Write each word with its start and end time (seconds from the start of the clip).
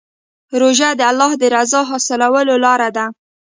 روژه 0.59 0.89
د 0.99 1.01
الله 1.11 1.31
د 1.41 1.43
رضا 1.55 1.81
حاصلولو 1.89 2.53
لاره 2.65 2.89
ده. 2.97 3.05